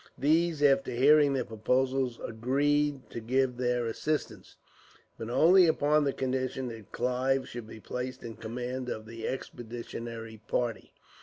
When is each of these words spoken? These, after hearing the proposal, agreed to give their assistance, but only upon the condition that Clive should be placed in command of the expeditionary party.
These, 0.17 0.63
after 0.63 0.89
hearing 0.89 1.33
the 1.33 1.45
proposal, 1.45 2.11
agreed 2.25 3.07
to 3.11 3.19
give 3.19 3.57
their 3.57 3.85
assistance, 3.85 4.55
but 5.15 5.29
only 5.29 5.67
upon 5.67 6.05
the 6.05 6.11
condition 6.11 6.69
that 6.69 6.91
Clive 6.91 7.47
should 7.47 7.67
be 7.67 7.79
placed 7.79 8.23
in 8.23 8.37
command 8.37 8.89
of 8.89 9.05
the 9.05 9.27
expeditionary 9.27 10.41
party. 10.47 10.91